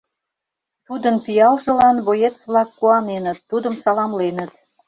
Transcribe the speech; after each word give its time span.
Тудын 0.87 1.15
пиалжылан 1.25 1.97
боец-влак 2.05 2.69
куаненыт, 2.77 3.39
тудым 3.49 3.73
саламленыт. 3.83 4.51